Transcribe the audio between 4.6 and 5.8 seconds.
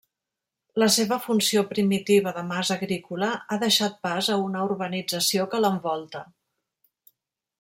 urbanització que